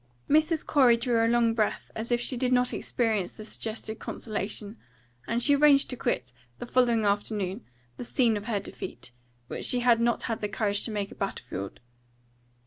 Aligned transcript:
Mrs. 0.27 0.65
Corey 0.65 0.97
drew 0.97 1.23
a 1.23 1.29
long 1.29 1.53
breath 1.53 1.91
as 1.95 2.11
if 2.11 2.19
she 2.19 2.35
did 2.35 2.51
not 2.51 2.73
experience 2.73 3.33
the 3.33 3.45
suggested 3.45 3.99
consolation; 3.99 4.77
and 5.27 5.43
she 5.43 5.55
arranged 5.55 5.91
to 5.91 5.95
quit, 5.95 6.33
the 6.57 6.65
following 6.65 7.05
afternoon, 7.05 7.63
the 7.97 8.03
scene 8.03 8.35
of 8.35 8.45
her 8.45 8.59
defeat, 8.59 9.11
which 9.45 9.63
she 9.65 9.81
had 9.81 10.01
not 10.01 10.23
had 10.23 10.41
the 10.41 10.49
courage 10.49 10.83
to 10.85 10.91
make 10.91 11.11
a 11.11 11.15
battlefield. 11.15 11.79